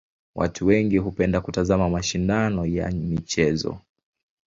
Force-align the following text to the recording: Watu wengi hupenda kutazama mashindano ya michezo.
Watu 0.35 0.65
wengi 0.67 0.97
hupenda 0.97 1.41
kutazama 1.41 1.89
mashindano 1.89 2.65
ya 2.65 2.91
michezo. 2.91 3.77